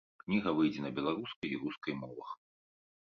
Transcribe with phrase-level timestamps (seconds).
[0.21, 2.31] Кніга выйдзе на беларускай і рускай мовах.